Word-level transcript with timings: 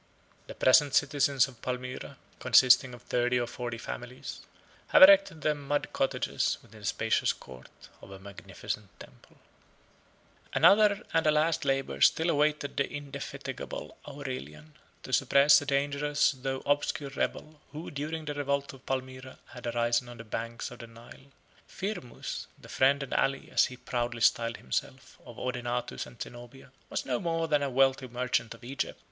The 0.47 0.55
present 0.55 0.95
citizens 0.95 1.47
of 1.47 1.61
Palmyra, 1.61 2.17
consisting 2.39 2.95
of 2.95 3.03
thirty 3.03 3.39
or 3.39 3.45
forty 3.45 3.77
families, 3.77 4.39
have 4.87 5.03
erected 5.03 5.41
their 5.41 5.53
mud 5.53 5.89
cottages 5.93 6.57
within 6.63 6.79
the 6.79 6.87
spacious 6.87 7.33
court 7.33 7.69
of 8.01 8.09
a 8.09 8.17
magnificent 8.17 8.87
temple. 8.99 9.37
75 10.55 10.55
(return) 10.55 10.57
[Hist. 10.57 10.57
August. 10.57 10.57
p. 10.57 10.57
219.] 10.57 10.63
Another 10.63 11.07
and 11.13 11.27
a 11.27 11.39
last 11.39 11.65
labor 11.65 12.01
still 12.01 12.29
awaited 12.31 12.77
the 12.77 12.89
indefatigable 12.91 13.97
Aurelian; 14.07 14.73
to 15.03 15.13
suppress 15.13 15.61
a 15.61 15.67
dangerous 15.67 16.31
though 16.31 16.63
obscure 16.65 17.11
rebel, 17.11 17.61
who, 17.71 17.91
during 17.91 18.25
the 18.25 18.33
revolt 18.33 18.73
of 18.73 18.83
Palmyra, 18.87 19.37
had 19.49 19.67
arisen 19.67 20.09
on 20.09 20.17
the 20.17 20.23
banks 20.23 20.71
of 20.71 20.79
the 20.79 20.87
Nile. 20.87 21.31
Firmus, 21.67 22.47
the 22.59 22.69
friend 22.69 23.03
and 23.03 23.13
ally, 23.13 23.49
as 23.51 23.65
he 23.65 23.77
proudly 23.77 24.21
styled 24.21 24.57
himself, 24.57 25.19
of 25.27 25.37
Odenathus 25.37 26.07
and 26.07 26.19
Zenobia, 26.19 26.71
was 26.89 27.05
no 27.05 27.19
more 27.19 27.47
than 27.47 27.61
a 27.61 27.69
wealthy 27.69 28.07
merchant 28.07 28.55
of 28.55 28.63
Egypt. 28.63 28.97